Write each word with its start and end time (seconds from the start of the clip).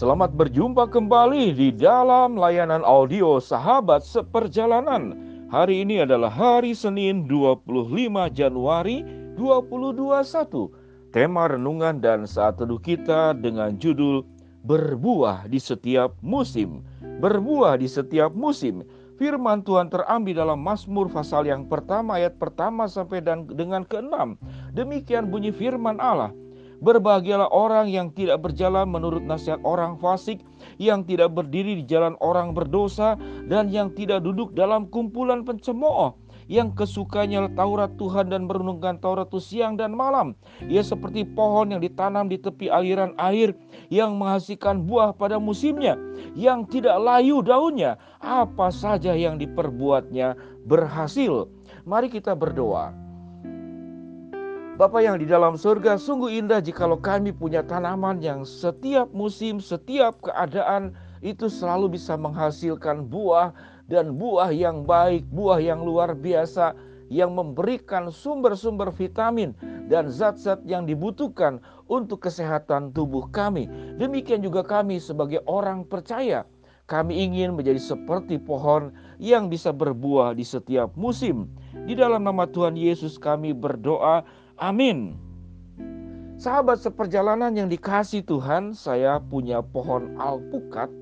Selamat 0.00 0.32
berjumpa 0.32 0.88
kembali 0.88 1.52
di 1.52 1.68
dalam 1.76 2.32
layanan 2.32 2.80
audio 2.80 3.36
Sahabat 3.36 4.00
Seperjalanan. 4.00 5.12
Hari 5.52 5.84
ini 5.84 6.00
adalah 6.00 6.32
hari 6.32 6.72
Senin 6.72 7.28
25 7.28 7.68
Januari 8.32 9.04
2021. 9.36 11.12
Tema 11.12 11.52
renungan 11.52 12.00
dan 12.00 12.24
saat 12.24 12.56
teduh 12.56 12.80
kita 12.80 13.36
dengan 13.36 13.76
judul 13.76 14.24
Berbuah 14.64 15.44
di 15.52 15.60
setiap 15.60 16.16
musim. 16.24 16.80
Berbuah 17.20 17.76
di 17.76 17.84
setiap 17.84 18.32
musim. 18.32 18.80
Firman 19.20 19.60
Tuhan 19.60 19.92
terambil 19.92 20.32
dalam 20.32 20.64
Mazmur 20.64 21.12
pasal 21.12 21.44
yang 21.44 21.68
pertama 21.68 22.16
ayat 22.16 22.40
pertama 22.40 22.88
sampai 22.88 23.20
dan 23.20 23.44
dengan 23.52 23.84
keenam. 23.84 24.40
Demikian 24.72 25.28
bunyi 25.28 25.52
firman 25.52 26.00
Allah. 26.00 26.32
Berbahagialah 26.80 27.52
orang 27.52 27.92
yang 27.92 28.08
tidak 28.16 28.40
berjalan 28.40 28.88
menurut 28.88 29.20
nasihat 29.20 29.60
orang 29.68 30.00
fasik, 30.00 30.40
yang 30.80 31.04
tidak 31.04 31.36
berdiri 31.36 31.76
di 31.76 31.84
jalan 31.84 32.16
orang 32.24 32.56
berdosa, 32.56 33.20
dan 33.52 33.68
yang 33.68 33.92
tidak 33.92 34.24
duduk 34.24 34.56
dalam 34.56 34.88
kumpulan 34.88 35.44
pencemooh, 35.44 36.16
yang 36.48 36.72
kesukanya 36.72 37.52
Taurat 37.52 37.92
Tuhan 38.00 38.32
dan 38.32 38.48
merenungkan 38.48 38.96
Taurat 38.96 39.28
itu 39.28 39.44
siang 39.44 39.76
dan 39.76 39.92
malam. 39.92 40.32
Ia 40.72 40.80
seperti 40.80 41.28
pohon 41.28 41.76
yang 41.76 41.84
ditanam 41.84 42.32
di 42.32 42.40
tepi 42.40 42.72
aliran 42.72 43.12
air, 43.20 43.52
yang 43.92 44.16
menghasilkan 44.16 44.88
buah 44.88 45.12
pada 45.12 45.36
musimnya, 45.36 46.00
yang 46.32 46.64
tidak 46.64 46.96
layu 46.96 47.44
daunnya, 47.44 48.00
apa 48.24 48.72
saja 48.72 49.12
yang 49.12 49.36
diperbuatnya 49.36 50.32
berhasil. 50.64 51.44
Mari 51.84 52.08
kita 52.08 52.32
berdoa. 52.32 53.09
Bapak 54.80 55.04
yang 55.04 55.20
di 55.20 55.28
dalam 55.28 55.60
surga, 55.60 56.00
sungguh 56.00 56.40
indah 56.40 56.64
jikalau 56.64 56.96
kami 56.96 57.36
punya 57.36 57.60
tanaman 57.60 58.16
yang 58.24 58.48
setiap 58.48 59.12
musim, 59.12 59.60
setiap 59.60 60.24
keadaan 60.24 60.96
itu 61.20 61.52
selalu 61.52 62.00
bisa 62.00 62.16
menghasilkan 62.16 63.04
buah 63.04 63.52
dan 63.92 64.16
buah 64.16 64.48
yang 64.48 64.88
baik, 64.88 65.28
buah 65.36 65.60
yang 65.60 65.84
luar 65.84 66.16
biasa 66.16 66.72
yang 67.12 67.36
memberikan 67.36 68.08
sumber-sumber 68.08 68.88
vitamin 68.88 69.52
dan 69.92 70.08
zat-zat 70.08 70.64
yang 70.64 70.88
dibutuhkan 70.88 71.60
untuk 71.84 72.24
kesehatan 72.24 72.96
tubuh 72.96 73.28
kami. 73.28 73.68
Demikian 74.00 74.40
juga 74.40 74.64
kami 74.64 74.96
sebagai 74.96 75.44
orang 75.44 75.84
percaya. 75.84 76.48
Kami 76.88 77.20
ingin 77.20 77.52
menjadi 77.52 77.78
seperti 77.78 78.40
pohon 78.40 78.96
yang 79.20 79.52
bisa 79.52 79.76
berbuah 79.76 80.32
di 80.32 80.42
setiap 80.42 80.96
musim. 80.96 81.52
Di 81.84 81.92
dalam 81.92 82.24
nama 82.24 82.48
Tuhan 82.48 82.80
Yesus 82.80 83.20
kami 83.20 83.52
berdoa. 83.52 84.24
Amin. 84.60 85.16
Sahabat 86.36 86.84
seperjalanan 86.84 87.56
yang 87.56 87.72
dikasih 87.72 88.20
Tuhan, 88.28 88.76
saya 88.76 89.16
punya 89.16 89.64
pohon 89.64 90.20
alpukat 90.20 90.92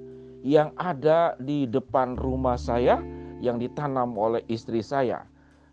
yang 0.46 0.70
ada 0.78 1.34
di 1.42 1.66
depan 1.66 2.14
rumah 2.14 2.54
saya 2.54 3.02
yang 3.42 3.58
ditanam 3.58 4.14
oleh 4.14 4.46
istri 4.46 4.78
saya. 4.78 5.26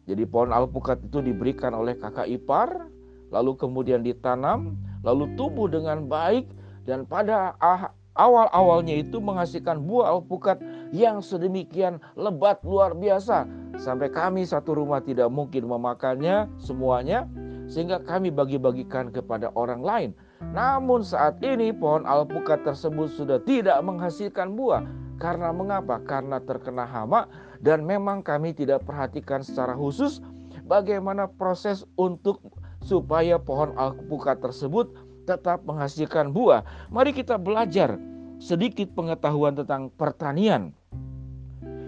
Jadi 0.10 0.26
pohon 0.26 0.50
alpukat 0.50 0.98
itu 1.06 1.22
diberikan 1.22 1.78
oleh 1.78 1.94
kakak 1.94 2.26
ipar, 2.26 2.90
lalu 3.30 3.54
kemudian 3.54 4.02
ditanam, 4.02 4.74
lalu 5.06 5.30
tumbuh 5.38 5.70
dengan 5.70 6.10
baik 6.10 6.50
dan 6.90 7.06
pada 7.06 7.54
ah, 7.62 7.94
awal-awalnya 8.18 8.98
itu 8.98 9.22
menghasilkan 9.22 9.86
buah 9.86 10.18
alpukat 10.18 10.58
yang 10.90 11.22
sedemikian 11.22 12.02
lebat 12.18 12.66
luar 12.66 12.98
biasa 12.98 13.46
sampai 13.78 14.08
kami 14.10 14.48
satu 14.48 14.74
rumah 14.74 15.04
tidak 15.04 15.28
mungkin 15.28 15.68
memakannya 15.68 16.48
semuanya 16.58 17.28
sehingga 17.66 18.02
kami 18.02 18.30
bagi-bagikan 18.30 19.10
kepada 19.10 19.50
orang 19.58 19.82
lain. 19.82 20.10
Namun 20.54 21.02
saat 21.02 21.42
ini 21.42 21.74
pohon 21.74 22.06
alpukat 22.06 22.62
tersebut 22.66 23.10
sudah 23.14 23.42
tidak 23.44 23.80
menghasilkan 23.82 24.54
buah. 24.54 24.86
Karena 25.16 25.56
mengapa? 25.56 26.04
Karena 26.04 26.44
terkena 26.44 26.84
hama 26.84 27.32
dan 27.64 27.88
memang 27.88 28.20
kami 28.20 28.52
tidak 28.52 28.84
perhatikan 28.84 29.40
secara 29.40 29.72
khusus 29.72 30.20
bagaimana 30.68 31.32
proses 31.32 31.88
untuk 31.96 32.44
supaya 32.84 33.40
pohon 33.40 33.72
alpukat 33.80 34.44
tersebut 34.44 34.92
tetap 35.26 35.64
menghasilkan 35.66 36.30
buah. 36.36 36.62
Mari 36.94 37.16
kita 37.16 37.40
belajar 37.40 37.98
sedikit 38.38 38.92
pengetahuan 38.94 39.56
tentang 39.56 39.90
pertanian. 39.96 40.76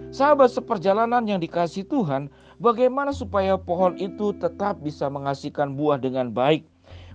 Sahabat 0.08 0.48
seperjalanan 0.48 1.20
yang 1.28 1.36
dikasih 1.36 1.84
Tuhan, 1.84 2.32
bagaimana 2.58 3.10
supaya 3.14 3.58
pohon 3.58 3.96
itu 3.98 4.34
tetap 4.36 4.78
bisa 4.82 5.06
menghasilkan 5.10 5.74
buah 5.74 5.98
dengan 5.98 6.30
baik? 6.30 6.66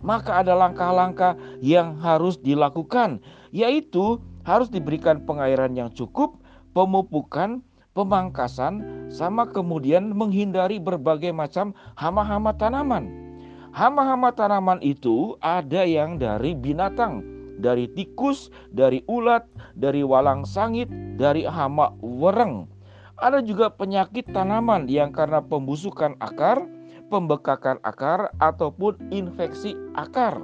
Maka 0.03 0.43
ada 0.43 0.51
langkah-langkah 0.51 1.39
yang 1.63 1.95
harus 2.03 2.35
dilakukan, 2.35 3.23
yaitu 3.55 4.19
harus 4.43 4.67
diberikan 4.67 5.23
pengairan 5.23 5.71
yang 5.79 5.87
cukup, 5.95 6.35
pemupukan, 6.75 7.63
pemangkasan, 7.95 9.07
sama 9.07 9.47
kemudian 9.47 10.11
menghindari 10.11 10.81
berbagai 10.81 11.31
macam 11.31 11.71
hama-hama 11.95 12.51
tanaman. 12.51 13.07
Hama-hama 13.71 14.29
tanaman 14.35 14.83
itu 14.83 15.39
ada 15.41 15.87
yang 15.87 16.19
dari 16.19 16.53
binatang, 16.53 17.25
dari 17.57 17.89
tikus, 17.89 18.51
dari 18.69 19.01
ulat, 19.09 19.47
dari 19.79 20.03
walang 20.03 20.43
sangit, 20.45 20.91
dari 21.17 21.47
hama 21.47 21.95
wereng. 22.03 22.69
Ada 23.23 23.39
juga 23.39 23.71
penyakit 23.71 24.27
tanaman 24.35 24.91
yang 24.91 25.15
karena 25.15 25.39
pembusukan 25.39 26.19
akar, 26.19 26.67
pembekakan 27.07 27.79
akar, 27.87 28.27
ataupun 28.43 28.99
infeksi 29.15 29.79
akar. 29.95 30.43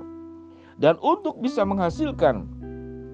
Dan 0.79 0.95
untuk 1.03 1.43
bisa 1.43 1.67
menghasilkan 1.67 2.47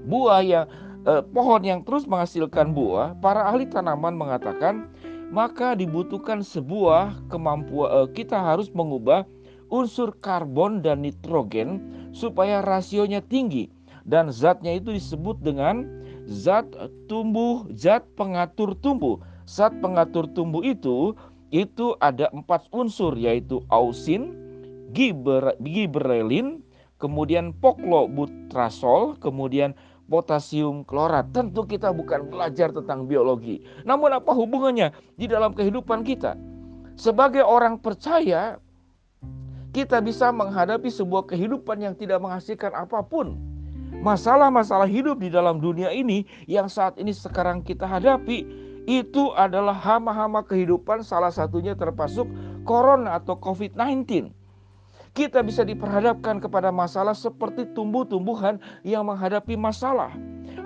buah 0.06 0.46
yang 0.46 0.70
eh, 1.10 1.26
pohon 1.34 1.66
yang 1.66 1.82
terus 1.82 2.06
menghasilkan 2.06 2.78
buah, 2.78 3.18
para 3.18 3.42
ahli 3.50 3.66
tanaman 3.66 4.14
mengatakan 4.14 4.86
maka 5.34 5.74
dibutuhkan 5.74 6.46
sebuah 6.46 7.18
kemampuan 7.34 7.90
eh, 7.90 8.08
kita 8.14 8.38
harus 8.38 8.70
mengubah 8.70 9.26
unsur 9.74 10.14
karbon 10.22 10.86
dan 10.86 11.02
nitrogen 11.02 11.82
supaya 12.14 12.62
rasionya 12.62 13.18
tinggi 13.18 13.74
dan 14.06 14.30
zatnya 14.30 14.78
itu 14.78 14.94
disebut 14.94 15.42
dengan 15.42 15.90
zat 16.30 16.70
tumbuh, 17.10 17.66
zat 17.74 18.06
pengatur 18.14 18.78
tumbuh 18.78 19.18
Zat 19.46 19.78
pengatur 19.78 20.26
tumbuh 20.34 20.66
itu 20.66 21.14
itu 21.54 21.94
ada 22.02 22.28
empat 22.34 22.66
unsur 22.74 23.14
yaitu 23.14 23.62
ausin, 23.70 24.34
giber, 24.92 25.54
giberelin, 25.62 26.66
kemudian 26.98 27.54
poklobutrasol, 27.62 29.16
kemudian 29.22 29.78
potasium 30.10 30.82
klorat. 30.82 31.30
Tentu 31.30 31.64
kita 31.66 31.94
bukan 31.94 32.28
belajar 32.30 32.74
tentang 32.74 33.06
biologi. 33.06 33.62
Namun 33.86 34.18
apa 34.18 34.34
hubungannya 34.34 34.92
di 35.16 35.30
dalam 35.30 35.54
kehidupan 35.54 36.02
kita? 36.02 36.34
Sebagai 36.98 37.46
orang 37.46 37.78
percaya, 37.78 38.58
kita 39.76 40.00
bisa 40.00 40.32
menghadapi 40.32 40.88
sebuah 40.88 41.28
kehidupan 41.28 41.84
yang 41.84 41.94
tidak 41.94 42.24
menghasilkan 42.24 42.72
apa 42.72 43.04
pun. 43.04 43.36
Masalah-masalah 44.00 44.88
hidup 44.88 45.20
di 45.20 45.28
dalam 45.28 45.60
dunia 45.60 45.92
ini 45.92 46.24
yang 46.48 46.72
saat 46.72 46.96
ini 46.96 47.12
sekarang 47.12 47.60
kita 47.64 47.84
hadapi 47.84 48.65
itu 48.86 49.34
adalah 49.34 49.74
hama-hama 49.74 50.46
kehidupan 50.46 51.02
salah 51.02 51.34
satunya 51.34 51.74
termasuk 51.74 52.30
corona 52.66 53.18
atau 53.18 53.38
COVID-19. 53.38 54.30
Kita 55.16 55.42
bisa 55.42 55.64
diperhadapkan 55.64 56.44
kepada 56.44 56.70
masalah 56.76 57.16
seperti 57.16 57.66
tumbuh-tumbuhan 57.72 58.60
yang 58.84 59.08
menghadapi 59.08 59.56
masalah. 59.56 60.12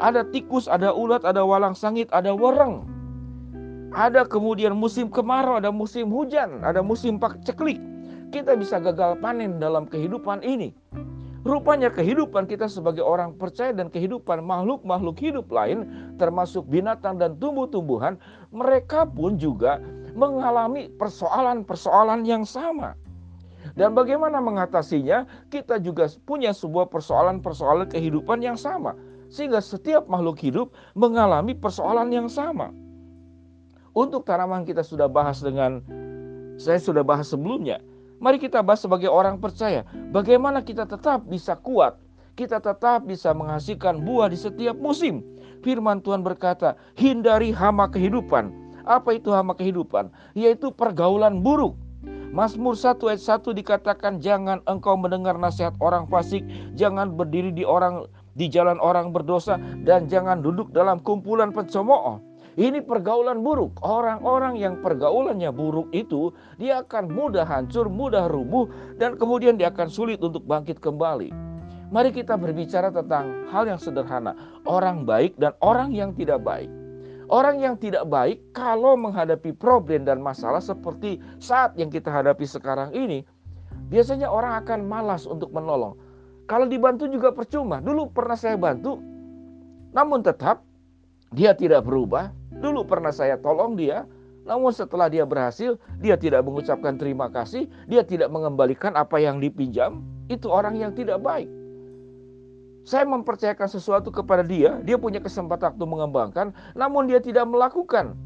Ada 0.02 0.26
tikus, 0.34 0.66
ada 0.66 0.90
ulat, 0.90 1.22
ada 1.22 1.46
walang 1.46 1.78
sangit, 1.78 2.10
ada 2.10 2.34
wereng. 2.34 2.84
Ada 3.94 4.26
kemudian 4.26 4.74
musim 4.78 5.10
kemarau, 5.10 5.58
ada 5.62 5.70
musim 5.70 6.10
hujan, 6.10 6.62
ada 6.66 6.82
musim 6.82 7.18
paceklik. 7.22 7.78
Kita 8.30 8.54
bisa 8.54 8.78
gagal 8.78 9.18
panen 9.22 9.58
dalam 9.58 9.90
kehidupan 9.90 10.42
ini. 10.46 10.74
Rupanya 11.48 11.88
kehidupan 11.88 12.52
kita 12.52 12.68
sebagai 12.68 13.00
orang 13.00 13.32
percaya 13.32 13.72
dan 13.72 13.88
kehidupan 13.88 14.44
makhluk-makhluk 14.44 15.16
hidup 15.24 15.48
lain 15.48 15.88
termasuk 16.20 16.68
binatang 16.68 17.16
dan 17.16 17.40
tumbuh-tumbuhan 17.40 18.20
mereka 18.52 19.08
pun 19.08 19.40
juga 19.40 19.80
mengalami 20.20 20.92
persoalan-persoalan 21.00 22.28
yang 22.28 22.44
sama. 22.44 22.92
Dan 23.80 23.96
bagaimana 23.96 24.44
mengatasinya? 24.44 25.24
Kita 25.48 25.80
juga 25.80 26.12
punya 26.28 26.52
sebuah 26.52 26.92
persoalan-persoalan 26.92 27.88
kehidupan 27.88 28.44
yang 28.44 28.60
sama. 28.60 28.96
Sehingga 29.32 29.64
setiap 29.64 30.12
makhluk 30.12 30.42
hidup 30.44 30.76
mengalami 30.98 31.56
persoalan 31.56 32.12
yang 32.12 32.28
sama. 32.28 32.76
Untuk 33.96 34.28
tanaman 34.28 34.68
kita 34.68 34.84
sudah 34.84 35.08
bahas 35.08 35.40
dengan 35.40 35.80
saya 36.60 36.84
sudah 36.84 37.08
bahas 37.08 37.32
sebelumnya 37.32 37.80
Mari 38.20 38.36
kita 38.36 38.60
bahas 38.60 38.84
sebagai 38.84 39.08
orang 39.08 39.40
percaya, 39.40 39.88
bagaimana 40.12 40.60
kita 40.60 40.84
tetap 40.84 41.24
bisa 41.32 41.56
kuat, 41.56 41.96
kita 42.36 42.60
tetap 42.60 43.08
bisa 43.08 43.32
menghasilkan 43.32 44.04
buah 44.04 44.28
di 44.28 44.36
setiap 44.36 44.76
musim. 44.76 45.24
Firman 45.64 46.04
Tuhan 46.04 46.20
berkata, 46.24 46.76
hindari 47.00 47.56
hama 47.56 47.88
kehidupan. 47.88 48.52
Apa 48.84 49.16
itu 49.16 49.32
hama 49.32 49.56
kehidupan? 49.56 50.12
Yaitu 50.36 50.72
pergaulan 50.72 51.40
buruk. 51.40 51.80
Mazmur 52.30 52.78
1 52.78 53.00
ayat 53.10 53.24
1 53.24 53.58
dikatakan 53.58 54.22
jangan 54.22 54.62
engkau 54.70 54.94
mendengar 55.00 55.34
nasihat 55.40 55.74
orang 55.82 56.06
fasik, 56.06 56.46
jangan 56.78 57.16
berdiri 57.16 57.50
di 57.50 57.66
orang 57.66 58.06
di 58.38 58.46
jalan 58.48 58.78
orang 58.80 59.10
berdosa 59.10 59.58
dan 59.84 60.06
jangan 60.06 60.40
duduk 60.40 60.70
dalam 60.72 61.02
kumpulan 61.02 61.50
pencemooh. 61.50 62.29
Ini 62.60 62.84
pergaulan 62.84 63.40
buruk. 63.40 63.80
Orang-orang 63.80 64.60
yang 64.60 64.84
pergaulannya 64.84 65.48
buruk 65.48 65.88
itu 65.96 66.36
dia 66.60 66.84
akan 66.84 67.08
mudah 67.08 67.48
hancur, 67.48 67.88
mudah 67.88 68.28
rubuh 68.28 68.68
dan 69.00 69.16
kemudian 69.16 69.56
dia 69.56 69.72
akan 69.72 69.88
sulit 69.88 70.20
untuk 70.20 70.44
bangkit 70.44 70.84
kembali. 70.84 71.32
Mari 71.88 72.12
kita 72.12 72.36
berbicara 72.36 72.92
tentang 72.92 73.48
hal 73.48 73.64
yang 73.64 73.80
sederhana, 73.80 74.36
orang 74.68 75.08
baik 75.08 75.40
dan 75.40 75.56
orang 75.64 75.96
yang 75.96 76.12
tidak 76.12 76.44
baik. 76.44 76.68
Orang 77.32 77.64
yang 77.64 77.80
tidak 77.80 78.04
baik 78.12 78.44
kalau 78.52 79.00
menghadapi 79.00 79.56
problem 79.56 80.04
dan 80.04 80.20
masalah 80.20 80.60
seperti 80.60 81.24
saat 81.40 81.80
yang 81.80 81.88
kita 81.88 82.12
hadapi 82.12 82.44
sekarang 82.44 82.92
ini, 82.92 83.24
biasanya 83.88 84.28
orang 84.28 84.60
akan 84.60 84.84
malas 84.84 85.24
untuk 85.24 85.48
menolong. 85.56 85.96
Kalau 86.44 86.68
dibantu 86.68 87.08
juga 87.08 87.32
percuma. 87.32 87.80
Dulu 87.80 88.12
pernah 88.12 88.36
saya 88.36 88.60
bantu, 88.60 89.00
namun 89.96 90.20
tetap 90.28 90.68
dia 91.32 91.54
tidak 91.54 91.86
berubah. 91.86 92.34
Dulu 92.60 92.84
pernah 92.84 93.12
saya 93.16 93.40
tolong 93.40 93.80
dia, 93.80 94.04
namun 94.44 94.74
setelah 94.74 95.08
dia 95.08 95.24
berhasil, 95.24 95.80
dia 96.00 96.20
tidak 96.20 96.44
mengucapkan 96.44 97.00
terima 97.00 97.32
kasih, 97.32 97.68
dia 97.88 98.04
tidak 98.04 98.28
mengembalikan 98.34 98.96
apa 98.96 99.20
yang 99.20 99.40
dipinjam. 99.40 100.04
Itu 100.28 100.52
orang 100.52 100.76
yang 100.76 100.92
tidak 100.92 101.24
baik. 101.24 101.48
Saya 102.84 103.06
mempercayakan 103.06 103.70
sesuatu 103.70 104.10
kepada 104.10 104.42
dia, 104.42 104.82
dia 104.82 104.98
punya 104.98 105.22
kesempatan 105.22 105.78
untuk 105.78 105.90
mengembangkan, 105.94 106.50
namun 106.74 107.06
dia 107.06 107.22
tidak 107.22 107.46
melakukan. 107.46 108.18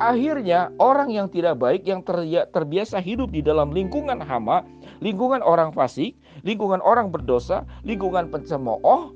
Akhirnya 0.00 0.72
orang 0.76 1.08
yang 1.12 1.28
tidak 1.28 1.56
baik 1.60 1.84
yang 1.88 2.04
terbiasa 2.52 3.00
hidup 3.00 3.32
di 3.32 3.40
dalam 3.40 3.72
lingkungan 3.72 4.20
hama, 4.20 4.64
lingkungan 5.04 5.40
orang 5.40 5.72
fasik, 5.72 6.16
lingkungan 6.44 6.80
orang 6.84 7.08
berdosa, 7.08 7.64
lingkungan 7.84 8.28
pencemooh, 8.28 9.12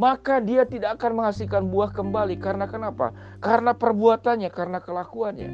maka 0.00 0.40
dia 0.40 0.64
tidak 0.64 0.96
akan 0.96 1.20
menghasilkan 1.20 1.68
buah 1.68 1.92
kembali 1.92 2.40
karena 2.40 2.64
kenapa? 2.64 3.12
Karena 3.44 3.76
perbuatannya, 3.76 4.48
karena 4.48 4.80
kelakuannya. 4.80 5.50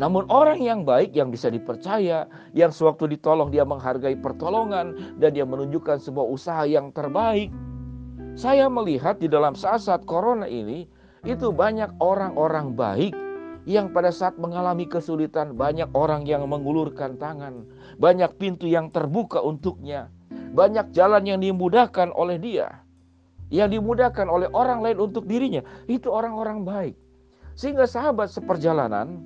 Namun 0.00 0.24
orang 0.32 0.64
yang 0.64 0.88
baik 0.88 1.12
yang 1.12 1.28
bisa 1.28 1.52
dipercaya, 1.52 2.24
yang 2.56 2.72
sewaktu 2.72 3.12
ditolong 3.12 3.52
dia 3.52 3.68
menghargai 3.68 4.16
pertolongan 4.16 4.96
dan 5.20 5.36
dia 5.36 5.44
menunjukkan 5.44 6.00
sebuah 6.00 6.24
usaha 6.32 6.64
yang 6.64 6.88
terbaik. 6.96 7.52
Saya 8.40 8.72
melihat 8.72 9.20
di 9.20 9.28
dalam 9.28 9.52
saat-saat 9.52 10.08
corona 10.08 10.48
ini 10.48 10.88
itu 11.28 11.52
banyak 11.52 12.00
orang-orang 12.00 12.72
baik 12.72 13.12
yang 13.68 13.92
pada 13.92 14.08
saat 14.08 14.40
mengalami 14.40 14.88
kesulitan 14.88 15.52
banyak 15.52 15.92
orang 15.92 16.24
yang 16.24 16.48
mengulurkan 16.48 17.20
tangan, 17.20 17.68
banyak 18.00 18.32
pintu 18.40 18.64
yang 18.64 18.88
terbuka 18.88 19.44
untuknya, 19.44 20.08
banyak 20.56 20.88
jalan 20.96 21.28
yang 21.28 21.44
dimudahkan 21.44 22.08
oleh 22.16 22.40
dia, 22.40 22.80
yang 23.50 23.68
dimudahkan 23.68 24.26
oleh 24.30 24.48
orang 24.54 24.80
lain 24.80 24.98
untuk 25.02 25.26
dirinya. 25.26 25.60
Itu 25.90 26.08
orang-orang 26.14 26.62
baik. 26.64 26.94
Sehingga 27.58 27.84
sahabat 27.84 28.30
seperjalanan, 28.30 29.20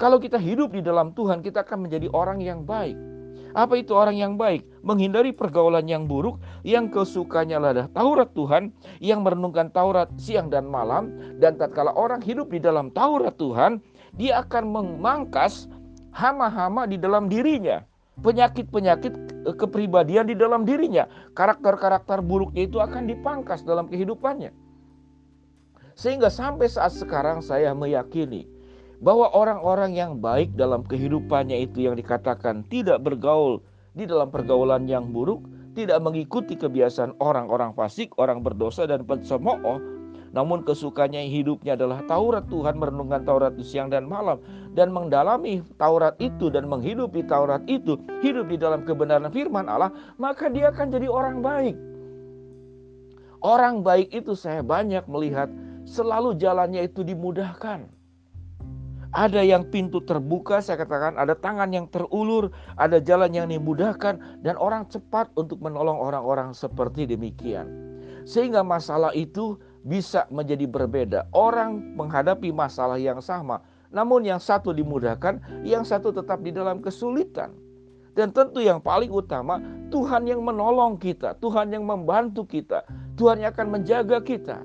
kalau 0.00 0.18
kita 0.18 0.40
hidup 0.40 0.72
di 0.74 0.80
dalam 0.80 1.12
Tuhan, 1.12 1.44
kita 1.44 1.62
akan 1.66 1.86
menjadi 1.86 2.08
orang 2.14 2.40
yang 2.40 2.64
baik. 2.64 2.96
Apa 3.54 3.78
itu 3.78 3.94
orang 3.94 4.18
yang 4.18 4.34
baik? 4.34 4.66
Menghindari 4.82 5.30
pergaulan 5.30 5.86
yang 5.86 6.10
buruk, 6.10 6.42
yang 6.66 6.90
kesukanya 6.90 7.62
adalah 7.62 7.86
Taurat 7.94 8.34
Tuhan, 8.34 8.74
yang 8.98 9.22
merenungkan 9.22 9.70
Taurat 9.70 10.10
siang 10.18 10.50
dan 10.50 10.66
malam, 10.66 11.14
dan 11.38 11.54
tatkala 11.54 11.94
orang 11.94 12.18
hidup 12.18 12.50
di 12.50 12.58
dalam 12.58 12.90
Taurat 12.90 13.38
Tuhan, 13.38 13.78
dia 14.18 14.42
akan 14.42 14.64
memangkas 14.74 15.70
hama-hama 16.10 16.90
di 16.90 16.98
dalam 16.98 17.30
dirinya, 17.30 17.86
penyakit-penyakit 18.22 19.12
kepribadian 19.58 20.30
di 20.30 20.38
dalam 20.38 20.62
dirinya, 20.62 21.08
karakter-karakter 21.34 22.22
buruknya 22.22 22.70
itu 22.70 22.78
akan 22.78 23.10
dipangkas 23.10 23.66
dalam 23.66 23.90
kehidupannya. 23.90 24.54
Sehingga 25.94 26.30
sampai 26.30 26.66
saat 26.70 26.94
sekarang 26.94 27.42
saya 27.42 27.70
meyakini 27.74 28.46
bahwa 29.02 29.30
orang-orang 29.34 29.94
yang 29.94 30.18
baik 30.18 30.54
dalam 30.54 30.86
kehidupannya 30.86 31.66
itu 31.66 31.86
yang 31.86 31.94
dikatakan 31.98 32.66
tidak 32.70 33.02
bergaul 33.02 33.62
di 33.94 34.06
dalam 34.06 34.30
pergaulan 34.30 34.90
yang 34.90 35.10
buruk, 35.14 35.42
tidak 35.78 36.02
mengikuti 36.02 36.58
kebiasaan 36.58 37.14
orang-orang 37.22 37.74
fasik, 37.74 38.10
orang 38.18 38.42
berdosa 38.42 38.86
dan 38.90 39.06
pencemooh, 39.06 39.78
namun 40.34 40.66
kesukanya 40.66 41.22
hidupnya 41.22 41.78
adalah 41.78 42.02
Taurat 42.10 42.50
Tuhan 42.50 42.74
merenungkan 42.74 43.22
Taurat 43.22 43.54
siang 43.62 43.86
dan 43.86 44.10
malam 44.10 44.42
dan 44.74 44.90
mendalami 44.90 45.62
Taurat 45.78 46.18
itu 46.18 46.50
dan 46.50 46.66
menghidupi 46.66 47.22
Taurat 47.24 47.62
itu, 47.70 47.96
hidup 48.20 48.50
di 48.50 48.58
dalam 48.58 48.82
kebenaran 48.82 49.30
firman 49.30 49.70
Allah, 49.70 49.94
maka 50.18 50.50
dia 50.50 50.74
akan 50.74 50.90
jadi 50.90 51.06
orang 51.06 51.40
baik. 51.40 51.78
Orang 53.44 53.86
baik 53.86 54.10
itu 54.10 54.34
saya 54.34 54.60
banyak 54.64 55.06
melihat 55.06 55.48
selalu 55.86 56.34
jalannya 56.36 56.84
itu 56.84 57.06
dimudahkan. 57.06 57.86
Ada 59.14 59.46
yang 59.46 59.70
pintu 59.70 60.02
terbuka, 60.02 60.58
saya 60.58 60.82
katakan 60.82 61.14
ada 61.14 61.38
tangan 61.38 61.70
yang 61.70 61.86
terulur, 61.86 62.50
ada 62.74 62.98
jalan 62.98 63.30
yang 63.30 63.46
dimudahkan 63.46 64.42
dan 64.42 64.58
orang 64.58 64.90
cepat 64.90 65.30
untuk 65.38 65.62
menolong 65.62 65.94
orang-orang 65.94 66.50
seperti 66.50 67.06
demikian. 67.06 67.70
Sehingga 68.26 68.66
masalah 68.66 69.14
itu 69.14 69.54
bisa 69.86 70.26
menjadi 70.34 70.66
berbeda. 70.66 71.30
Orang 71.30 71.94
menghadapi 71.94 72.50
masalah 72.50 72.98
yang 72.98 73.22
sama, 73.22 73.62
namun 73.94 74.26
yang 74.26 74.42
satu 74.42 74.74
dimudahkan, 74.74 75.38
yang 75.62 75.86
satu 75.86 76.10
tetap 76.10 76.42
di 76.42 76.50
dalam 76.50 76.82
kesulitan. 76.82 77.54
Dan 78.14 78.30
tentu 78.30 78.62
yang 78.62 78.78
paling 78.78 79.10
utama, 79.10 79.58
Tuhan 79.90 80.26
yang 80.26 80.42
menolong 80.42 80.98
kita, 80.98 81.34
Tuhan 81.42 81.74
yang 81.74 81.82
membantu 81.82 82.46
kita, 82.46 82.86
Tuhan 83.18 83.42
yang 83.42 83.50
akan 83.50 83.68
menjaga 83.74 84.22
kita. 84.22 84.62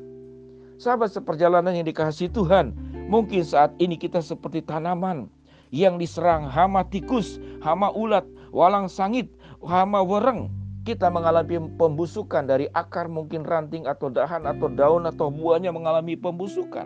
Sahabat 0.78 1.10
seperjalanan 1.14 1.74
yang 1.74 1.86
dikasih 1.90 2.30
Tuhan, 2.30 2.78
Mungkin 3.10 3.42
saat 3.42 3.74
ini 3.82 3.98
kita 3.98 4.22
seperti 4.22 4.62
tanaman 4.62 5.34
yang 5.74 5.98
diserang 5.98 6.46
hama 6.46 6.86
tikus, 6.86 7.42
hama 7.58 7.90
ulat, 7.90 8.22
walang 8.54 8.86
sangit, 8.86 9.34
hama 9.66 10.06
wereng. 10.06 10.54
Kita 10.86 11.10
mengalami 11.10 11.58
pembusukan 11.74 12.46
dari 12.46 12.70
akar 12.70 13.10
mungkin 13.10 13.50
ranting 13.50 13.90
atau 13.90 14.14
dahan 14.14 14.46
atau 14.46 14.70
daun 14.70 15.10
atau 15.10 15.34
buahnya 15.34 15.74
mengalami 15.74 16.14
pembusukan. 16.14 16.86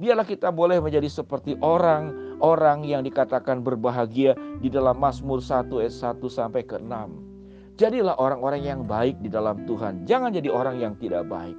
Biarlah 0.00 0.24
kita 0.24 0.48
boleh 0.48 0.80
menjadi 0.80 1.12
seperti 1.12 1.60
orang-orang 1.60 2.88
yang 2.88 3.04
dikatakan 3.04 3.60
berbahagia 3.60 4.32
di 4.64 4.72
dalam 4.72 4.96
Mazmur 4.96 5.44
1 5.44 5.68
ayat 5.76 5.92
1 5.92 6.24
sampai 6.24 6.64
ke 6.64 6.80
6. 6.80 7.76
Jadilah 7.76 8.16
orang-orang 8.16 8.64
yang 8.64 8.80
baik 8.88 9.20
di 9.20 9.28
dalam 9.28 9.68
Tuhan. 9.68 10.08
Jangan 10.08 10.32
jadi 10.32 10.48
orang 10.48 10.80
yang 10.80 10.96
tidak 10.96 11.28
baik. 11.28 11.52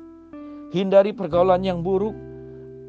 Hindari 0.74 1.14
pergaulan 1.14 1.62
yang 1.62 1.86
buruk, 1.86 2.18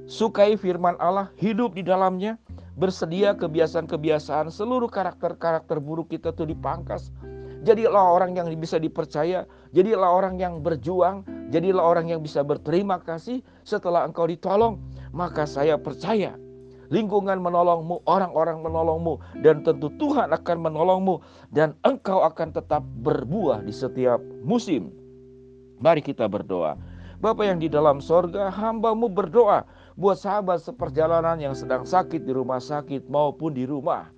sukai 0.08 0.56
firman 0.56 0.96
Allah, 0.96 1.28
hidup 1.36 1.76
di 1.76 1.84
dalamnya, 1.84 2.40
bersedia 2.80 3.36
kebiasaan-kebiasaan 3.36 4.48
seluruh 4.48 4.88
karakter-karakter 4.88 5.76
buruk 5.84 6.16
kita 6.16 6.32
itu 6.32 6.48
dipangkas. 6.48 7.12
Jadilah 7.60 8.08
orang 8.16 8.32
yang 8.40 8.48
bisa 8.56 8.80
dipercaya, 8.80 9.44
jadilah 9.76 10.08
orang 10.16 10.40
yang 10.40 10.64
berjuang, 10.64 11.28
jadilah 11.52 11.84
orang 11.84 12.08
yang 12.08 12.24
bisa 12.24 12.40
berterima 12.40 13.04
kasih 13.04 13.44
setelah 13.68 14.08
engkau 14.08 14.24
ditolong. 14.24 14.80
Maka 15.12 15.44
saya 15.44 15.76
percaya 15.76 16.34
lingkungan 16.92 17.40
menolongmu, 17.40 18.04
orang-orang 18.04 18.60
menolongmu, 18.60 19.16
dan 19.40 19.64
tentu 19.64 19.88
Tuhan 19.96 20.28
akan 20.32 20.56
menolongmu, 20.60 21.20
dan 21.48 21.72
engkau 21.88 22.20
akan 22.20 22.52
tetap 22.52 22.84
berbuah 23.00 23.64
di 23.64 23.72
setiap 23.72 24.20
musim. 24.44 24.92
Mari 25.80 26.04
kita 26.04 26.28
berdoa. 26.28 26.76
Bapak 27.22 27.48
yang 27.48 27.58
di 27.62 27.70
dalam 27.70 28.02
sorga, 28.02 28.52
hambamu 28.52 29.08
berdoa 29.08 29.64
buat 29.94 30.18
sahabat 30.18 30.60
seperjalanan 30.60 31.38
yang 31.38 31.54
sedang 31.54 31.86
sakit 31.86 32.26
di 32.26 32.32
rumah 32.34 32.58
sakit 32.58 33.06
maupun 33.08 33.56
di 33.56 33.62
rumah. 33.62 34.10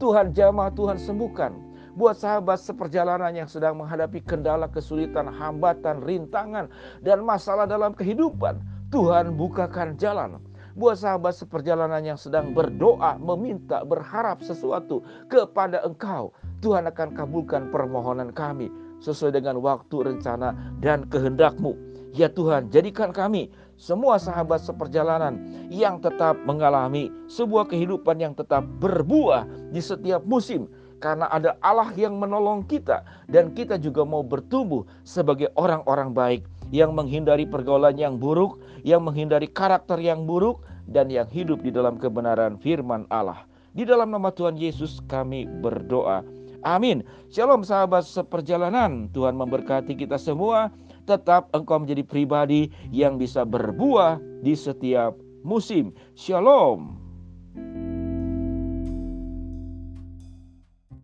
Tuhan 0.00 0.32
jamah, 0.32 0.72
Tuhan 0.72 0.96
sembuhkan. 0.96 1.52
Buat 1.92 2.24
sahabat 2.24 2.56
seperjalanan 2.56 3.36
yang 3.36 3.44
sedang 3.44 3.76
menghadapi 3.76 4.24
kendala, 4.24 4.64
kesulitan, 4.64 5.28
hambatan, 5.28 6.00
rintangan, 6.00 6.72
dan 7.04 7.20
masalah 7.20 7.68
dalam 7.68 7.92
kehidupan, 7.92 8.62
Tuhan 8.92 9.40
bukakan 9.40 9.96
jalan. 9.96 10.36
Buat 10.76 11.00
sahabat 11.00 11.32
seperjalanan 11.32 12.04
yang 12.04 12.20
sedang 12.20 12.52
berdoa, 12.52 13.16
meminta, 13.16 13.84
berharap 13.88 14.44
sesuatu 14.44 15.00
kepada 15.32 15.80
Engkau, 15.84 16.32
Tuhan 16.60 16.84
akan 16.88 17.16
kabulkan 17.16 17.72
permohonan 17.72 18.32
kami 18.36 18.68
sesuai 19.00 19.40
dengan 19.40 19.64
waktu, 19.64 20.12
rencana, 20.12 20.52
dan 20.84 21.08
kehendakmu. 21.08 21.72
Ya 22.12 22.28
Tuhan, 22.28 22.68
jadikan 22.68 23.12
kami 23.16 23.48
semua 23.80 24.20
sahabat 24.20 24.60
seperjalanan 24.60 25.40
yang 25.72 25.96
tetap 26.04 26.36
mengalami 26.44 27.08
sebuah 27.32 27.72
kehidupan 27.72 28.20
yang 28.20 28.36
tetap 28.36 28.64
berbuah 28.76 29.48
di 29.72 29.80
setiap 29.80 30.20
musim 30.28 30.68
karena 31.00 31.26
ada 31.32 31.56
Allah 31.64 31.88
yang 31.96 32.20
menolong 32.20 32.68
kita 32.68 33.00
dan 33.32 33.56
kita 33.56 33.80
juga 33.80 34.04
mau 34.04 34.20
bertumbuh 34.20 34.84
sebagai 35.02 35.48
orang-orang 35.56 36.12
baik 36.12 36.42
yang 36.72 36.96
menghindari 36.96 37.44
pergaulan 37.44 37.94
yang 37.94 38.16
buruk, 38.16 38.58
yang 38.82 39.04
menghindari 39.04 39.46
karakter 39.46 40.00
yang 40.00 40.24
buruk, 40.24 40.64
dan 40.88 41.12
yang 41.12 41.28
hidup 41.28 41.62
di 41.62 41.70
dalam 41.70 42.00
kebenaran 42.00 42.58
firman 42.58 43.06
Allah. 43.12 43.44
Di 43.76 43.84
dalam 43.84 44.10
nama 44.12 44.32
Tuhan 44.32 44.56
Yesus 44.56 45.00
kami 45.06 45.48
berdoa. 45.60 46.24
Amin. 46.64 47.04
Shalom 47.32 47.62
sahabat 47.66 48.06
seperjalanan. 48.06 49.12
Tuhan 49.12 49.36
memberkati 49.36 49.96
kita 49.98 50.16
semua. 50.16 50.72
Tetap 51.02 51.50
engkau 51.50 51.82
menjadi 51.82 52.06
pribadi 52.06 52.70
yang 52.94 53.18
bisa 53.18 53.42
berbuah 53.42 54.22
di 54.46 54.54
setiap 54.54 55.18
musim. 55.42 55.90
Shalom. 56.14 57.01